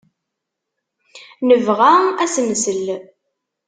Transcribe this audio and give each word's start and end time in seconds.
Nebɣa 1.47 1.91
ad 2.01 2.17
as-nsel. 2.25 2.85